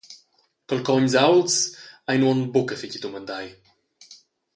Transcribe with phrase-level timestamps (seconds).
[0.69, 1.55] Calcogns aults
[2.11, 3.45] ein uonn buca fetg dumandai.